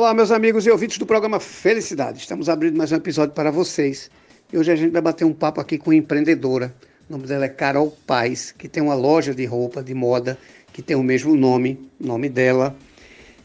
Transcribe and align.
Olá, 0.00 0.14
meus 0.14 0.30
amigos 0.30 0.64
e 0.64 0.70
ouvintes 0.70 0.96
do 0.96 1.04
programa 1.04 1.38
Felicidade. 1.38 2.20
Estamos 2.20 2.48
abrindo 2.48 2.74
mais 2.74 2.90
um 2.90 2.96
episódio 2.96 3.34
para 3.34 3.50
vocês. 3.50 4.10
E 4.50 4.56
hoje 4.56 4.72
a 4.72 4.74
gente 4.74 4.92
vai 4.92 5.02
bater 5.02 5.26
um 5.26 5.32
papo 5.34 5.60
aqui 5.60 5.76
com 5.76 5.90
uma 5.90 5.94
empreendedora. 5.94 6.74
O 7.06 7.12
nome 7.12 7.26
dela 7.26 7.44
é 7.44 7.50
Carol 7.50 7.94
Paz, 8.06 8.50
que 8.50 8.66
tem 8.66 8.82
uma 8.82 8.94
loja 8.94 9.34
de 9.34 9.44
roupa, 9.44 9.82
de 9.82 9.92
moda, 9.92 10.38
que 10.72 10.80
tem 10.80 10.96
o 10.96 11.02
mesmo 11.02 11.36
nome, 11.36 11.78
nome 12.00 12.30
dela. 12.30 12.74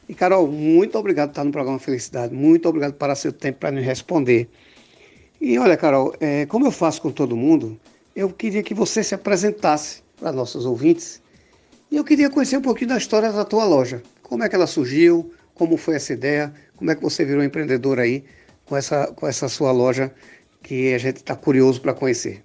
E 0.07 0.13
Carol, 0.13 0.47
muito 0.47 0.97
obrigado 0.97 1.27
por 1.27 1.33
estar 1.33 1.43
no 1.43 1.51
programa 1.51 1.77
Felicidade. 1.77 2.33
Muito 2.33 2.69
obrigado 2.69 2.93
por 2.93 3.13
seu 3.17 3.33
tempo 3.33 3.59
para 3.59 3.71
nos 3.71 3.83
responder. 3.83 4.47
E 5.41 5.59
olha, 5.59 5.75
Carol, 5.75 6.15
é, 6.21 6.45
como 6.45 6.65
eu 6.65 6.71
faço 6.71 7.01
com 7.01 7.11
todo 7.11 7.35
mundo, 7.35 7.77
eu 8.15 8.29
queria 8.29 8.63
que 8.63 8.73
você 8.73 9.03
se 9.03 9.13
apresentasse 9.13 10.01
para 10.15 10.31
nossos 10.31 10.65
ouvintes. 10.65 11.21
E 11.91 11.97
eu 11.97 12.03
queria 12.05 12.29
conhecer 12.29 12.55
um 12.55 12.61
pouquinho 12.61 12.91
da 12.91 12.97
história 12.97 13.29
da 13.29 13.43
tua 13.43 13.65
loja. 13.65 14.01
Como 14.23 14.41
é 14.41 14.47
que 14.47 14.55
ela 14.55 14.67
surgiu? 14.67 15.33
Como 15.55 15.77
foi 15.77 15.95
essa 15.95 16.11
ideia? 16.11 16.53
Como 16.75 16.91
é 16.91 16.95
que 16.95 17.01
você 17.01 17.23
virou 17.23 17.41
empreendedor 17.41 17.97
aí 17.97 18.25
com 18.65 18.75
essa, 18.75 19.07
com 19.07 19.25
essa 19.25 19.47
sua 19.47 19.71
loja 19.71 20.11
que 20.61 20.93
a 20.93 20.97
gente 20.97 21.17
está 21.17 21.33
curioso 21.33 21.79
para 21.81 21.93
conhecer? 21.93 22.43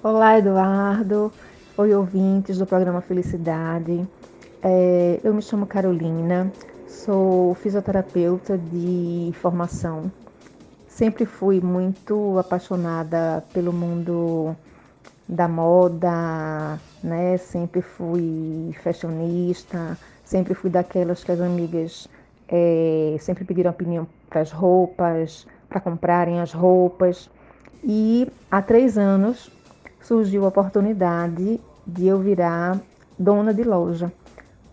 Olá, 0.00 0.38
Eduardo. 0.38 1.32
Oi, 1.76 1.92
ouvintes 1.92 2.56
do 2.58 2.66
programa 2.66 3.00
Felicidade. 3.00 4.06
É, 4.62 5.18
eu 5.24 5.34
me 5.34 5.42
chamo 5.42 5.66
Carolina, 5.66 6.52
sou 6.86 7.54
fisioterapeuta 7.54 8.56
de 8.56 9.32
formação. 9.40 10.10
Sempre 10.86 11.26
fui 11.26 11.60
muito 11.60 12.38
apaixonada 12.38 13.42
pelo 13.52 13.72
mundo 13.72 14.54
da 15.28 15.48
moda, 15.48 16.78
né? 17.02 17.36
Sempre 17.38 17.82
fui 17.82 18.72
fashionista, 18.84 19.98
Sempre 20.32 20.54
fui 20.54 20.70
daquelas 20.70 21.22
que 21.22 21.30
as 21.30 21.42
amigas 21.42 22.08
é, 22.48 23.16
sempre 23.20 23.44
pediram 23.44 23.70
opinião 23.70 24.08
para 24.30 24.40
as 24.40 24.50
roupas, 24.50 25.46
para 25.68 25.78
comprarem 25.78 26.40
as 26.40 26.54
roupas. 26.54 27.28
E 27.84 28.26
há 28.50 28.62
três 28.62 28.96
anos 28.96 29.50
surgiu 30.00 30.46
a 30.46 30.48
oportunidade 30.48 31.60
de 31.86 32.06
eu 32.06 32.18
virar 32.18 32.80
dona 33.18 33.52
de 33.52 33.62
loja, 33.62 34.10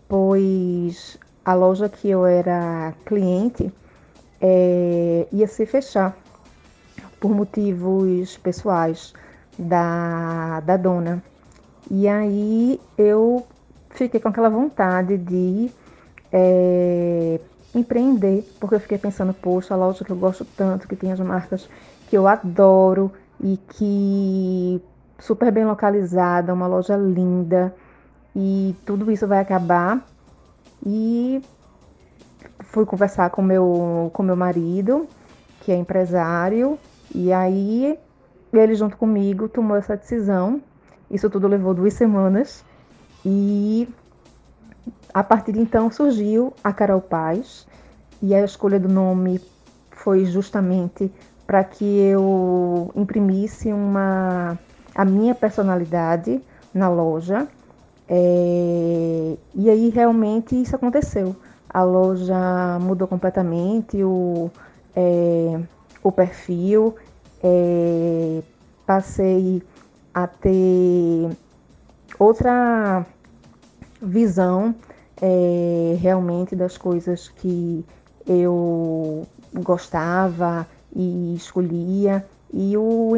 pois 0.08 1.18
a 1.44 1.52
loja 1.52 1.90
que 1.90 2.08
eu 2.08 2.24
era 2.24 2.94
cliente 3.04 3.70
é, 4.40 5.28
ia 5.30 5.46
se 5.46 5.66
fechar 5.66 6.16
por 7.20 7.32
motivos 7.32 8.38
pessoais 8.38 9.12
da, 9.58 10.60
da 10.60 10.78
dona. 10.78 11.22
E 11.90 12.08
aí 12.08 12.80
eu 12.96 13.44
fiquei 14.04 14.18
com 14.18 14.28
aquela 14.28 14.48
vontade 14.48 15.18
de 15.18 15.70
é, 16.32 17.38
empreender, 17.74 18.48
porque 18.58 18.76
eu 18.76 18.80
fiquei 18.80 18.96
pensando, 18.96 19.34
poxa, 19.34 19.74
a 19.74 19.76
loja 19.76 20.04
que 20.04 20.10
eu 20.10 20.16
gosto 20.16 20.44
tanto, 20.56 20.88
que 20.88 20.96
tem 20.96 21.12
as 21.12 21.20
marcas 21.20 21.68
que 22.08 22.16
eu 22.16 22.26
adoro 22.26 23.12
e 23.40 23.58
que 23.68 24.82
super 25.18 25.52
bem 25.52 25.66
localizada, 25.66 26.54
uma 26.54 26.66
loja 26.66 26.96
linda 26.96 27.74
e 28.34 28.74
tudo 28.86 29.10
isso 29.10 29.26
vai 29.26 29.40
acabar. 29.40 30.02
E 30.84 31.42
fui 32.60 32.86
conversar 32.86 33.28
com 33.30 33.42
meu 33.42 34.10
com 34.14 34.22
meu 34.22 34.36
marido, 34.36 35.06
que 35.60 35.70
é 35.70 35.76
empresário, 35.76 36.78
e 37.14 37.32
aí 37.32 37.98
ele 38.52 38.74
junto 38.74 38.96
comigo 38.96 39.46
tomou 39.46 39.76
essa 39.76 39.94
decisão. 39.94 40.62
Isso 41.10 41.28
tudo 41.28 41.46
levou 41.48 41.74
duas 41.74 41.92
semanas 41.94 42.64
e 43.24 43.88
a 45.12 45.22
partir 45.22 45.52
de 45.52 45.60
então 45.60 45.90
surgiu 45.90 46.52
a 46.62 46.72
Carol 46.72 47.00
Paz 47.00 47.66
e 48.22 48.34
a 48.34 48.44
escolha 48.44 48.78
do 48.78 48.88
nome 48.88 49.40
foi 49.90 50.24
justamente 50.24 51.12
para 51.46 51.64
que 51.64 51.84
eu 51.84 52.90
imprimisse 52.94 53.72
uma 53.72 54.58
a 54.94 55.04
minha 55.04 55.34
personalidade 55.34 56.40
na 56.72 56.88
loja. 56.88 57.48
É, 58.08 59.36
e 59.54 59.70
aí 59.70 59.88
realmente 59.90 60.60
isso 60.60 60.74
aconteceu. 60.74 61.34
A 61.68 61.82
loja 61.82 62.78
mudou 62.80 63.06
completamente 63.06 64.02
o, 64.02 64.50
é, 64.94 65.60
o 66.02 66.10
perfil, 66.10 66.96
é, 67.42 68.42
passei 68.84 69.62
a 70.12 70.26
ter 70.26 71.30
outra 72.18 73.06
visão 74.00 74.74
é, 75.20 75.96
realmente 76.00 76.56
das 76.56 76.78
coisas 76.78 77.28
que 77.28 77.84
eu 78.26 79.26
gostava 79.54 80.66
e 80.94 81.34
escolhia. 81.34 82.24
E 82.52 82.76
o 82.76 83.12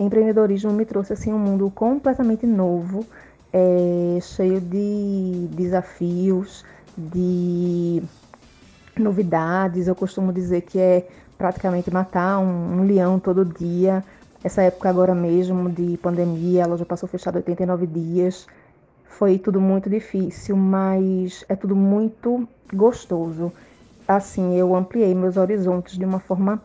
empreendedorismo 0.00 0.72
me 0.72 0.84
trouxe 0.84 1.12
assim 1.12 1.32
um 1.32 1.38
mundo 1.38 1.70
completamente 1.70 2.44
novo, 2.44 3.06
é, 3.52 4.18
cheio 4.20 4.60
de 4.60 5.48
desafios, 5.52 6.64
de 6.96 8.02
novidades. 8.98 9.86
Eu 9.86 9.94
costumo 9.94 10.32
dizer 10.32 10.62
que 10.62 10.78
é 10.78 11.06
praticamente 11.38 11.90
matar 11.92 12.38
um, 12.38 12.80
um 12.80 12.84
leão 12.84 13.20
todo 13.20 13.44
dia. 13.44 14.02
Essa 14.42 14.62
época 14.62 14.90
agora 14.90 15.14
mesmo 15.14 15.70
de 15.70 15.96
pandemia, 15.98 16.64
a 16.64 16.66
loja 16.66 16.84
passou 16.84 17.08
fechada 17.08 17.38
89 17.38 17.86
dias. 17.86 18.46
Foi 19.04 19.38
tudo 19.38 19.60
muito 19.60 19.88
difícil, 19.88 20.56
mas 20.56 21.44
é 21.48 21.54
tudo 21.54 21.76
muito 21.76 22.48
gostoso. 22.72 23.52
Assim, 24.06 24.56
eu 24.56 24.74
ampliei 24.74 25.14
meus 25.14 25.36
horizontes 25.36 25.96
de 25.96 26.04
uma 26.04 26.18
forma 26.18 26.62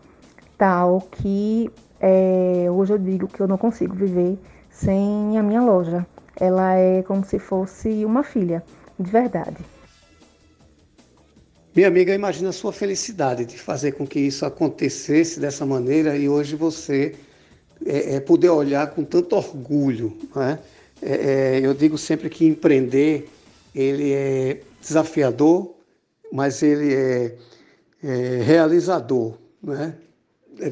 tal 0.58 1.02
que 1.12 1.70
é, 2.00 2.68
hoje 2.70 2.94
eu 2.94 2.98
digo 2.98 3.28
que 3.28 3.40
eu 3.40 3.48
não 3.48 3.58
consigo 3.58 3.96
viver 3.96 4.38
sem 4.70 5.38
a 5.38 5.44
minha 5.44 5.62
loja. 5.62 6.06
Ela 6.36 6.76
é 6.76 7.04
como 7.04 7.24
se 7.24 7.38
fosse 7.38 8.06
uma 8.06 8.24
filha, 8.24 8.64
de 8.98 9.12
verdade. 9.12 9.58
Minha 11.76 11.88
amiga, 11.88 12.14
imagina 12.14 12.50
a 12.50 12.54
sua 12.54 12.74
felicidade 12.74 13.46
de 13.46 13.58
fazer 13.58 13.92
com 13.94 14.06
que 14.06 14.20
isso 14.20 14.46
acontecesse 14.46 15.40
dessa 15.40 15.66
maneira 15.66 16.18
e 16.18 16.28
hoje 16.28 16.56
você 16.56 17.16
é, 17.86 18.16
é, 18.16 18.20
poder 18.20 18.50
olhar 18.50 18.88
com 18.88 19.04
tanto 19.04 19.36
orgulho. 19.36 20.18
Né? 20.36 20.60
É, 21.02 21.60
eu 21.64 21.74
digo 21.74 21.98
sempre 21.98 22.30
que 22.30 22.46
empreender 22.46 23.30
ele 23.74 24.12
é 24.12 24.62
desafiador, 24.82 25.74
mas 26.32 26.62
ele 26.62 26.94
é, 26.94 27.36
é 28.04 28.42
realizador. 28.44 29.34
Né? 29.62 29.96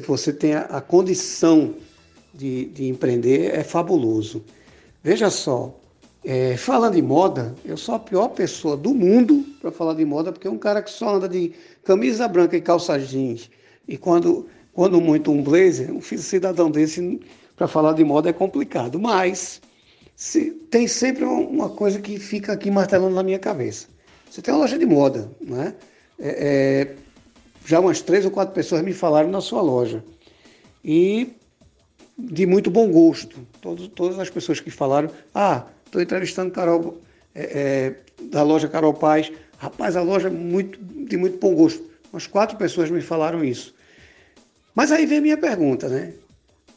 Você 0.06 0.32
tem 0.32 0.54
a, 0.54 0.62
a 0.62 0.80
condição 0.80 1.74
de, 2.34 2.66
de, 2.66 2.88
empreender, 2.88 3.54
é 3.54 3.62
fabuloso. 3.62 4.44
Veja 5.02 5.30
só, 5.30 5.78
é, 6.24 6.56
falando 6.56 6.96
em 6.96 7.02
moda, 7.02 7.54
eu 7.64 7.76
sou 7.76 7.94
a 7.94 7.98
pior 7.98 8.28
pessoa 8.28 8.76
do 8.76 8.94
mundo 8.94 9.44
para 9.60 9.70
falar 9.70 9.94
de 9.94 10.04
moda, 10.04 10.32
porque 10.32 10.48
é 10.48 10.50
um 10.50 10.58
cara 10.58 10.82
que 10.82 10.90
só 10.90 11.16
anda 11.16 11.28
de 11.28 11.52
camisa 11.84 12.28
branca 12.28 12.56
e 12.56 12.60
calça 12.60 12.98
jeans. 12.98 13.50
E 13.86 13.96
quando 13.96 14.46
quando 14.78 15.00
muito 15.00 15.32
um 15.32 15.42
blazer, 15.42 15.92
um 15.92 16.00
cidadão 16.00 16.70
desse 16.70 17.20
para 17.56 17.66
falar 17.66 17.94
de 17.94 18.04
moda 18.04 18.30
é 18.30 18.32
complicado, 18.32 18.96
mas 18.96 19.60
se, 20.18 20.50
tem 20.68 20.88
sempre 20.88 21.22
uma 21.22 21.68
coisa 21.68 22.00
que 22.00 22.18
fica 22.18 22.52
aqui 22.52 22.72
martelando 22.72 23.14
na 23.14 23.22
minha 23.22 23.38
cabeça. 23.38 23.86
Você 24.28 24.42
tem 24.42 24.52
uma 24.52 24.62
loja 24.62 24.76
de 24.76 24.84
moda, 24.84 25.30
né? 25.40 25.74
É, 26.18 26.88
é, 26.88 26.96
já 27.64 27.78
umas 27.78 28.00
três 28.00 28.24
ou 28.24 28.32
quatro 28.32 28.52
pessoas 28.52 28.82
me 28.82 28.92
falaram 28.92 29.30
na 29.30 29.40
sua 29.40 29.62
loja. 29.62 30.02
E 30.84 31.36
de 32.18 32.46
muito 32.46 32.68
bom 32.68 32.90
gosto. 32.90 33.38
Todas 33.94 34.18
as 34.18 34.28
pessoas 34.28 34.58
que 34.58 34.72
falaram, 34.72 35.08
ah, 35.32 35.66
estou 35.86 36.02
entrevistando 36.02 36.50
Carol, 36.50 36.98
é, 37.32 37.42
é, 38.20 38.24
da 38.24 38.42
loja 38.42 38.66
Carol 38.66 38.94
Paz. 38.94 39.30
Rapaz, 39.56 39.94
a 39.94 40.02
loja 40.02 40.26
é 40.26 40.32
muito, 40.32 40.80
de 40.82 41.16
muito 41.16 41.38
bom 41.38 41.54
gosto. 41.54 41.80
Umas 42.12 42.26
quatro 42.26 42.56
pessoas 42.56 42.90
me 42.90 43.00
falaram 43.00 43.44
isso. 43.44 43.72
Mas 44.74 44.90
aí 44.90 45.06
vem 45.06 45.18
a 45.18 45.22
minha 45.22 45.38
pergunta, 45.38 45.88
né? 45.88 46.12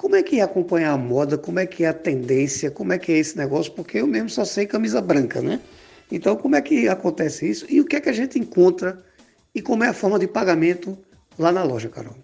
Como 0.01 0.15
é 0.15 0.24
que 0.24 0.39
é 0.39 0.42
acompanhar 0.42 0.94
a 0.94 0.98
moda? 0.98 1.38
Como 1.38 1.59
é 1.59 1.65
que 1.68 1.83
é 1.83 1.88
a 1.88 1.94
tendência? 1.94 2.71
Como 2.71 2.92
é 2.92 2.98
que 2.98 3.12
é 3.12 3.18
esse 3.19 3.38
negócio? 3.38 3.71
Porque 3.74 4.00
eu 4.00 4.07
mesmo 4.07 4.31
só 4.31 4.44
sei 4.44 4.65
camisa 4.65 5.00
branca, 5.00 5.44
né? 5.44 5.59
Então, 6.12 6.36
como 6.36 6.56
é 6.56 6.62
que 6.62 6.89
acontece 6.89 7.48
isso? 7.48 7.68
E 7.69 7.80
o 7.80 7.86
que 7.86 7.95
é 7.95 8.01
que 8.01 8.09
a 8.09 8.13
gente 8.13 8.39
encontra? 8.39 8.98
E 9.53 9.62
como 9.62 9.83
é 9.83 9.89
a 9.89 9.94
forma 9.94 10.18
de 10.18 10.25
pagamento 10.25 10.98
lá 11.38 11.51
na 11.51 11.62
loja, 11.62 11.88
Carol? 11.88 12.15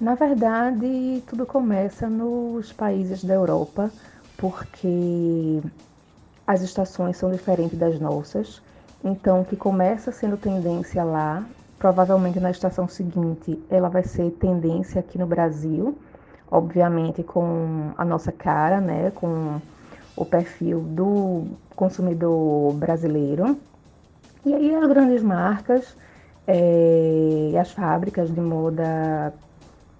Na 0.00 0.14
verdade, 0.14 1.22
tudo 1.26 1.44
começa 1.44 2.08
nos 2.08 2.72
países 2.72 3.22
da 3.22 3.34
Europa, 3.34 3.92
porque 4.38 5.60
as 6.46 6.62
estações 6.62 7.18
são 7.18 7.30
diferentes 7.30 7.78
das 7.78 8.00
nossas. 8.00 8.62
Então, 9.04 9.42
o 9.42 9.44
que 9.44 9.56
começa 9.56 10.10
sendo 10.10 10.38
tendência 10.38 11.04
lá 11.04 11.46
Provavelmente 11.78 12.40
na 12.40 12.50
estação 12.50 12.88
seguinte 12.88 13.62
ela 13.68 13.88
vai 13.88 14.02
ser 14.02 14.30
tendência 14.32 15.00
aqui 15.00 15.18
no 15.18 15.26
Brasil, 15.26 15.96
obviamente 16.56 17.22
com 17.22 17.92
a 17.96 18.04
nossa 18.04 18.32
cara, 18.32 18.80
né, 18.80 19.12
com 19.14 19.60
o 20.16 20.24
perfil 20.24 20.80
do 20.80 21.46
consumidor 21.74 22.72
brasileiro. 22.74 23.56
E 24.44 24.54
aí 24.54 24.74
as 24.74 24.88
grandes 24.88 25.22
marcas 25.22 25.96
é, 26.46 27.52
as 27.60 27.72
fábricas 27.72 28.32
de 28.32 28.40
moda 28.40 29.34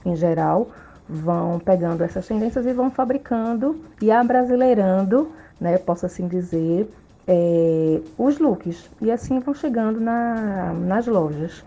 em 0.05 0.15
geral 0.15 0.69
vão 1.09 1.59
pegando 1.59 2.03
essas 2.03 2.27
tendências 2.27 2.67
e 2.67 2.73
vão 2.73 2.91
fabricando 2.91 3.81
e 4.01 4.11
abrasileirando, 4.11 5.31
né, 5.61 5.79
posso 5.79 6.07
assim 6.07 6.27
dizer, 6.29 6.89
é, 7.27 8.01
os 8.17 8.39
looks. 8.39 8.89
E 9.01 9.11
assim 9.11 9.41
vão 9.41 9.55
chegando 9.55 10.01
na, 10.01 10.73
nas 10.73 11.07
lojas. 11.07 11.65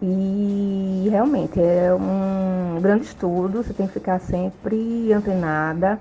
E 0.00 1.08
realmente 1.10 1.60
é 1.60 1.92
um 1.92 2.80
grande 2.80 3.06
estudo, 3.06 3.62
você 3.62 3.72
tem 3.74 3.86
que 3.86 3.94
ficar 3.94 4.20
sempre 4.20 5.12
antenada. 5.12 5.98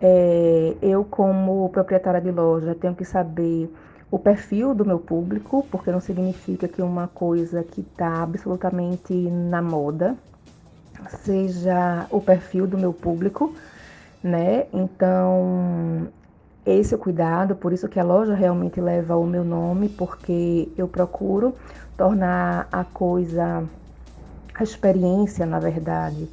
É, 0.00 0.76
eu, 0.80 1.04
como 1.04 1.68
proprietária 1.70 2.20
de 2.20 2.30
loja, 2.30 2.74
tenho 2.74 2.94
que 2.94 3.04
saber 3.04 3.72
o 4.10 4.18
perfil 4.18 4.74
do 4.74 4.84
meu 4.84 4.98
público, 4.98 5.66
porque 5.70 5.90
não 5.90 6.00
significa 6.00 6.68
que 6.68 6.82
uma 6.82 7.08
coisa 7.08 7.62
que 7.64 7.80
está 7.80 8.22
absolutamente 8.22 9.12
na 9.12 9.62
moda 9.62 10.16
seja 11.08 12.06
o 12.10 12.20
perfil 12.20 12.66
do 12.66 12.78
meu 12.78 12.92
público, 12.92 13.54
né? 14.22 14.66
Então, 14.72 16.08
esse 16.64 16.94
é 16.94 16.96
o 16.96 17.00
cuidado, 17.00 17.56
por 17.56 17.72
isso 17.72 17.88
que 17.88 17.98
a 17.98 18.04
loja 18.04 18.34
realmente 18.34 18.80
leva 18.80 19.16
o 19.16 19.26
meu 19.26 19.44
nome, 19.44 19.88
porque 19.88 20.68
eu 20.76 20.86
procuro 20.86 21.54
tornar 21.96 22.68
a 22.70 22.84
coisa, 22.84 23.64
a 24.54 24.62
experiência, 24.62 25.44
na 25.44 25.58
verdade, 25.58 26.28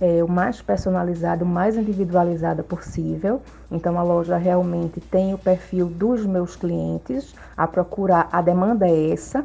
é, 0.00 0.24
o 0.24 0.28
mais 0.28 0.62
personalizada, 0.62 1.44
o 1.44 1.46
mais 1.46 1.76
individualizada 1.76 2.62
possível. 2.62 3.42
Então 3.70 3.98
a 3.98 4.02
loja 4.02 4.38
realmente 4.38 5.00
tem 5.00 5.34
o 5.34 5.38
perfil 5.38 5.86
dos 5.86 6.24
meus 6.24 6.56
clientes, 6.56 7.34
a 7.54 7.66
procurar, 7.66 8.28
a 8.32 8.40
demanda 8.40 8.88
é 8.88 9.10
essa, 9.10 9.44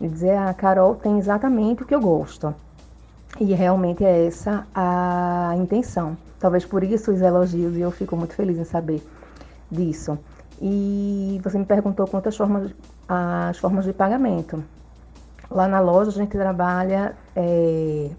e 0.00 0.06
dizer, 0.06 0.32
a 0.32 0.50
ah, 0.50 0.54
Carol 0.54 0.96
tem 0.96 1.18
exatamente 1.18 1.82
o 1.82 1.86
que 1.86 1.94
eu 1.94 2.00
gosto. 2.00 2.54
E 3.40 3.54
realmente 3.54 4.04
é 4.04 4.26
essa 4.26 4.66
a 4.74 5.54
intenção. 5.56 6.16
Talvez 6.38 6.64
por 6.64 6.84
isso 6.84 7.10
os 7.10 7.20
elogios 7.20 7.76
e 7.76 7.80
eu 7.80 7.90
fico 7.90 8.16
muito 8.16 8.34
feliz 8.34 8.58
em 8.58 8.64
saber 8.64 9.02
disso. 9.70 10.18
E 10.60 11.40
você 11.42 11.58
me 11.58 11.64
perguntou 11.64 12.06
quantas 12.06 12.36
formas, 12.36 12.72
as 13.08 13.58
formas 13.58 13.84
de 13.84 13.92
pagamento. 13.92 14.62
Lá 15.50 15.68
na 15.68 15.80
loja 15.80 16.10
a 16.10 16.14
gente 16.14 16.32
trabalha 16.32 17.14
é, 17.34 18.10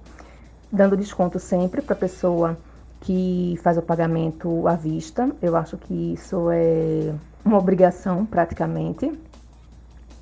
dando 0.71 0.97
desconto 0.97 1.39
sempre 1.39 1.81
para 1.81 1.93
a 1.93 1.97
pessoa 1.97 2.57
que 3.01 3.59
faz 3.61 3.77
o 3.77 3.81
pagamento 3.81 4.67
à 4.67 4.75
vista. 4.75 5.29
Eu 5.41 5.55
acho 5.55 5.77
que 5.77 6.13
isso 6.13 6.49
é 6.51 7.13
uma 7.43 7.57
obrigação 7.57 8.25
praticamente. 8.25 9.11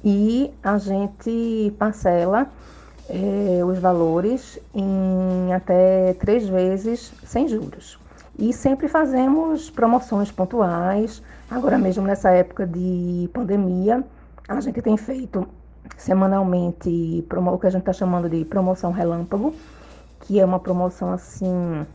E 0.03 0.53
a 0.63 0.77
gente 0.77 1.73
parcela 1.77 2.47
é, 3.09 3.63
os 3.63 3.79
valores 3.79 4.59
em 4.73 5.53
até 5.53 6.13
três 6.13 6.47
vezes 6.47 7.13
sem 7.23 7.47
juros. 7.47 7.97
E 8.37 8.53
sempre 8.53 8.87
fazemos 8.87 9.69
promoções 9.69 10.31
pontuais. 10.31 11.23
Agora 11.49 11.77
mesmo 11.77 12.05
nessa 12.05 12.29
época 12.29 12.67
de 12.67 13.27
pandemia, 13.33 14.03
a 14.47 14.59
gente 14.61 14.79
tem 14.81 14.95
feito 14.95 15.47
semanalmente 15.97 17.25
o 17.29 17.57
que 17.57 17.67
a 17.67 17.69
gente 17.69 17.81
está 17.81 17.93
chamando 17.93 18.29
de 18.29 18.45
promoção 18.45 18.91
relâmpago, 18.91 19.55
que 20.21 20.39
é 20.39 20.45
uma 20.45 20.59
promoção 20.59 21.11
assim 21.11 21.85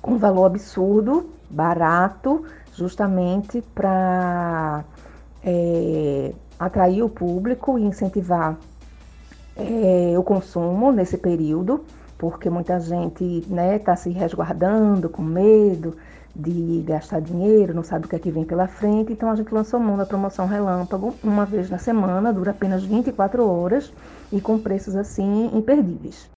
com 0.00 0.16
valor 0.16 0.46
absurdo, 0.46 1.28
barato, 1.50 2.44
justamente 2.72 3.60
para 3.74 4.82
é, 5.44 6.32
atrair 6.58 7.02
o 7.02 7.08
público 7.08 7.78
e 7.78 7.84
incentivar 7.84 8.56
é, 9.56 10.14
o 10.18 10.22
consumo 10.22 10.90
nesse 10.90 11.18
período 11.18 11.84
porque 12.18 12.48
muita 12.48 12.80
gente 12.80 13.24
está 13.24 13.54
né, 13.54 13.78
tá 13.78 13.96
se 13.96 14.10
resguardando 14.10 15.08
com 15.08 15.22
medo 15.22 15.96
de 16.34 16.82
gastar 16.86 17.20
dinheiro, 17.20 17.74
não 17.74 17.82
sabe 17.82 18.06
o 18.06 18.08
que 18.08 18.16
é 18.16 18.18
que 18.18 18.30
vem 18.30 18.44
pela 18.44 18.68
frente. 18.68 19.12
Então 19.12 19.30
a 19.30 19.36
gente 19.36 19.52
lançou 19.52 19.80
mão 19.80 19.96
da 19.96 20.04
promoção 20.04 20.46
Relâmpago 20.46 21.14
uma 21.22 21.46
vez 21.46 21.70
na 21.70 21.78
semana, 21.78 22.32
dura 22.32 22.50
apenas 22.50 22.84
24 22.84 23.46
horas 23.46 23.92
e 24.30 24.40
com 24.40 24.58
preços 24.58 24.94
assim 24.94 25.50
imperdíveis. 25.54 26.28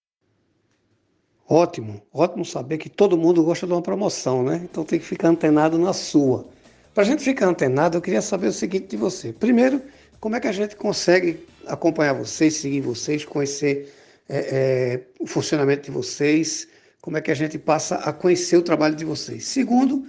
Ótimo, 1.47 2.01
ótimo 2.13 2.45
saber 2.45 2.77
que 2.77 2.89
todo 2.89 3.17
mundo 3.17 3.43
gosta 3.43 3.65
de 3.65 3.73
uma 3.73 3.81
promoção, 3.81 4.43
né? 4.43 4.61
Então 4.63 4.85
tem 4.85 4.99
que 4.99 5.05
ficar 5.05 5.29
antenado 5.29 5.77
na 5.77 5.93
sua. 5.93 6.45
Para 6.93 7.03
a 7.03 7.05
gente 7.05 7.23
ficar 7.23 7.47
antenado, 7.47 7.97
eu 7.97 8.01
queria 8.01 8.21
saber 8.21 8.47
o 8.47 8.53
seguinte 8.53 8.87
de 8.87 8.97
você. 8.97 9.33
Primeiro, 9.33 9.81
como 10.19 10.35
é 10.35 10.39
que 10.39 10.47
a 10.47 10.51
gente 10.51 10.75
consegue 10.75 11.45
acompanhar 11.65 12.13
vocês, 12.13 12.55
seguir 12.55 12.81
vocês, 12.81 13.25
conhecer 13.25 13.91
é, 14.29 14.37
é, 14.37 15.01
o 15.19 15.25
funcionamento 15.25 15.83
de 15.83 15.91
vocês, 15.91 16.67
como 17.01 17.17
é 17.17 17.21
que 17.21 17.31
a 17.31 17.35
gente 17.35 17.57
passa 17.57 17.95
a 17.95 18.13
conhecer 18.13 18.57
o 18.57 18.61
trabalho 18.61 18.95
de 18.95 19.03
vocês. 19.03 19.47
Segundo, 19.47 20.05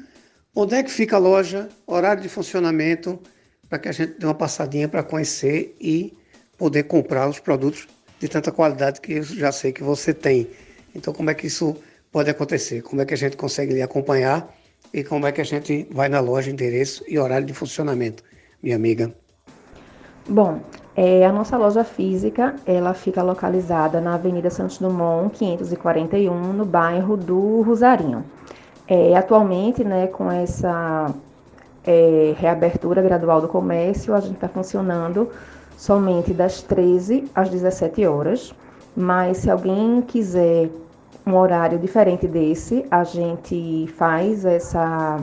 onde 0.55 0.75
é 0.75 0.82
que 0.82 0.90
fica 0.90 1.17
a 1.17 1.19
loja, 1.19 1.69
horário 1.87 2.22
de 2.22 2.28
funcionamento, 2.28 3.19
para 3.69 3.78
que 3.78 3.88
a 3.88 3.93
gente 3.93 4.19
dê 4.19 4.26
uma 4.26 4.34
passadinha 4.34 4.88
para 4.88 5.02
conhecer 5.02 5.75
e 5.81 6.12
poder 6.58 6.82
comprar 6.82 7.28
os 7.28 7.40
produtos 7.40 7.88
de 8.19 8.28
tanta 8.28 8.52
qualidade 8.52 9.00
que 9.00 9.14
eu 9.14 9.22
já 9.22 9.50
sei 9.50 9.72
que 9.72 9.82
você 9.82 10.12
tem. 10.12 10.50
Então, 10.94 11.14
como 11.14 11.31
é 11.31 11.34
que 11.34 11.46
isso 11.46 11.75
pode 12.12 12.28
acontecer? 12.28 12.82
Como 12.82 13.00
é 13.00 13.06
que 13.06 13.14
a 13.14 13.17
gente 13.17 13.37
consegue 13.37 13.72
lhe 13.72 13.81
acompanhar 13.81 14.55
e 14.93 15.02
como 15.02 15.26
é 15.26 15.32
que 15.32 15.40
a 15.40 15.44
gente 15.44 15.88
vai 15.90 16.08
na 16.08 16.20
loja, 16.20 16.50
endereço 16.50 17.05
e 17.08 17.19
horário 17.19 17.46
de 17.46 17.55
funcionamento, 17.55 18.22
minha 18.62 18.76
amiga? 18.76 19.14
Bom, 20.28 20.61
é, 20.96 21.25
a 21.25 21.32
nossa 21.32 21.56
loja 21.56 21.84
física, 21.84 22.54
ela 22.66 22.92
fica 22.94 23.22
localizada 23.22 24.00
na 24.00 24.14
Avenida 24.14 24.50
Santos 24.50 24.78
Dumont, 24.78 25.37
541, 25.38 26.52
no 26.52 26.64
bairro 26.64 27.16
do 27.16 27.62
Rosarinho. 27.62 28.25
É, 28.88 29.16
atualmente, 29.16 29.84
né, 29.84 30.08
com 30.08 30.31
essa 30.31 31.14
é, 31.84 32.34
reabertura 32.37 33.00
gradual 33.00 33.40
do 33.40 33.48
comércio, 33.48 34.14
a 34.14 34.20
gente 34.20 34.34
está 34.34 34.48
funcionando 34.48 35.31
somente 35.76 36.32
das 36.34 36.60
13 36.62 37.31
às 37.34 37.48
17 37.48 38.04
horas, 38.06 38.52
mas 38.96 39.38
se 39.38 39.50
alguém 39.50 40.02
quiser 40.02 40.69
um 41.26 41.36
horário 41.36 41.78
diferente 41.78 42.26
desse, 42.26 42.84
a 42.90 43.04
gente 43.04 43.86
faz 43.96 44.44
essa 44.44 45.20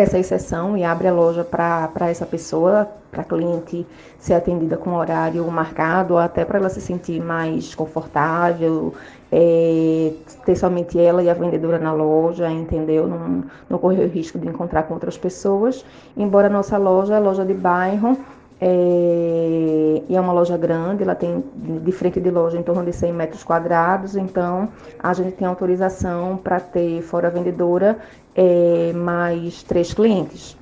essa 0.00 0.18
exceção 0.18 0.76
e 0.76 0.84
abre 0.84 1.08
a 1.08 1.12
loja 1.12 1.44
para 1.44 2.08
essa 2.08 2.26
pessoa, 2.26 2.88
para 3.10 3.22
a 3.22 3.24
cliente 3.24 3.86
ser 4.18 4.34
atendida 4.34 4.76
com 4.76 4.94
horário 4.94 5.46
marcado, 5.50 6.16
até 6.16 6.44
para 6.44 6.58
ela 6.58 6.68
se 6.68 6.80
sentir 6.80 7.20
mais 7.22 7.74
confortável, 7.74 8.94
é, 9.32 10.12
ter 10.44 10.56
somente 10.56 10.98
ela 10.98 11.22
e 11.22 11.30
a 11.30 11.34
vendedora 11.34 11.78
na 11.78 11.92
loja, 11.92 12.50
entendeu? 12.50 13.06
Não, 13.06 13.44
não 13.68 13.78
correr 13.78 14.04
o 14.04 14.08
risco 14.08 14.38
de 14.38 14.48
encontrar 14.48 14.84
com 14.84 14.94
outras 14.94 15.16
pessoas. 15.16 15.84
Embora 16.16 16.48
a 16.48 16.50
nossa 16.50 16.76
loja 16.76 17.16
é 17.16 17.18
loja 17.18 17.44
de 17.44 17.54
bairro, 17.54 18.16
é, 18.60 20.02
e 20.06 20.14
é 20.14 20.20
uma 20.20 20.32
loja 20.32 20.56
grande, 20.56 21.02
ela 21.02 21.14
tem 21.14 21.42
de 21.56 21.92
frente 21.92 22.20
de 22.20 22.30
loja 22.30 22.58
em 22.58 22.62
torno 22.62 22.84
de 22.84 22.92
100 22.92 23.12
metros 23.12 23.42
quadrados, 23.42 24.16
então 24.16 24.68
a 24.98 25.14
gente 25.14 25.32
tem 25.32 25.48
autorização 25.48 26.36
para 26.36 26.60
ter, 26.60 27.00
fora 27.00 27.28
a 27.28 27.30
vendedora, 27.30 27.98
é, 28.34 28.92
mais 28.92 29.62
três 29.62 29.94
clientes 29.94 30.56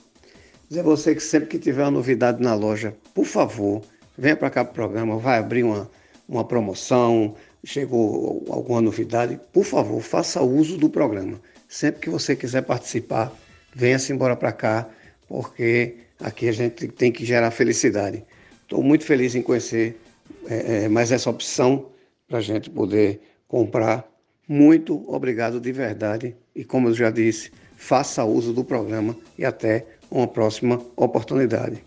Dizer 0.69 0.81
a 0.81 0.83
você 0.83 1.15
que 1.15 1.23
sempre 1.23 1.49
que 1.49 1.59
tiver 1.59 1.83
uma 1.83 1.93
novidade 1.93 2.43
na 2.43 2.55
loja, 2.55 2.95
por 3.15 3.25
favor, 3.25 3.81
venha 4.19 4.37
para 4.37 4.51
cá 4.51 4.63
para 4.63 4.71
o 4.71 4.75
programa, 4.75 5.17
vai 5.17 5.39
abrir 5.39 5.63
uma, 5.63 5.91
uma 6.29 6.45
promoção, 6.45 7.35
chegou 7.65 8.45
alguma 8.51 8.83
novidade, 8.83 9.41
por 9.51 9.65
favor, 9.65 9.99
faça 10.03 10.43
uso 10.43 10.77
do 10.77 10.91
programa. 10.91 11.41
Sempre 11.67 12.03
que 12.03 12.11
você 12.11 12.37
quiser 12.37 12.61
participar, 12.61 13.33
venha-se 13.75 14.13
embora 14.13 14.37
para 14.37 14.53
cá, 14.53 14.91
porque 15.27 15.97
aqui 16.21 16.51
a 16.51 16.53
gente 16.53 16.87
tem 16.89 17.11
que 17.11 17.25
gerar 17.25 17.51
felicidade. 17.51 18.23
Estou 18.61 18.83
muito 18.83 19.07
feliz 19.07 19.35
em 19.35 19.41
conhecer 19.41 19.99
é, 20.47 20.85
é, 20.85 20.89
mais 20.89 21.11
essa 21.11 21.31
opção 21.31 21.87
para 22.29 22.39
a 22.39 22.43
gente 22.43 22.69
poder 22.69 23.23
comprar. 23.49 24.12
Muito 24.49 25.05
obrigado 25.09 25.61
de 25.61 25.73
verdade 25.73 26.37
e, 26.55 26.65
como 26.65 26.89
eu 26.89 26.95
já 26.95 27.11
disse, 27.11 27.51
faça 27.77 28.25
uso 28.25 28.53
do 28.53 28.65
programa 28.65 29.17
e 29.39 29.45
até 29.45 29.87
uma 30.11 30.27
próxima 30.27 30.81
oportunidade. 30.97 31.83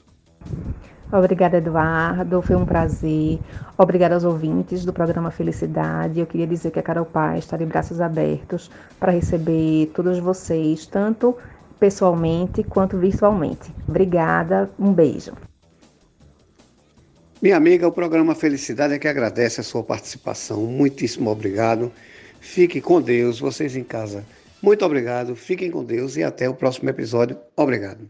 Obrigada, 1.11 1.57
Eduardo. 1.57 2.41
Foi 2.41 2.55
um 2.55 2.65
prazer. 2.65 3.39
Obrigada 3.77 4.15
aos 4.15 4.23
ouvintes 4.23 4.83
do 4.83 4.91
programa 4.91 5.31
Felicidade. 5.31 6.19
Eu 6.19 6.25
queria 6.25 6.47
dizer 6.47 6.71
que 6.71 6.79
a 6.79 6.83
Carol 6.83 7.05
Paz 7.05 7.45
está 7.45 7.55
de 7.55 7.65
braços 7.65 8.01
abertos 8.01 8.71
para 8.99 9.11
receber 9.11 9.91
todos 9.93 10.17
vocês, 10.19 10.85
tanto 10.85 11.37
pessoalmente 11.79 12.63
quanto 12.63 12.97
virtualmente. 12.97 13.71
Obrigada, 13.87 14.69
um 14.79 14.91
beijo. 14.91 15.33
Minha 17.41 17.57
amiga, 17.57 17.87
o 17.87 17.91
programa 17.91 18.33
Felicidade 18.33 18.93
é 18.93 18.99
que 18.99 19.07
agradece 19.07 19.61
a 19.61 19.63
sua 19.63 19.83
participação. 19.83 20.65
Muitíssimo 20.65 21.29
obrigado. 21.29 21.91
Fique 22.45 22.79
com 22.79 23.01
Deus, 23.01 23.39
vocês 23.39 23.75
em 23.75 23.83
casa. 23.83 24.23
Muito 24.61 24.85
obrigado, 24.85 25.35
fiquem 25.35 25.71
com 25.71 25.83
Deus 25.83 26.15
e 26.15 26.23
até 26.23 26.47
o 26.47 26.53
próximo 26.53 26.89
episódio. 26.89 27.37
Obrigado. 27.57 28.07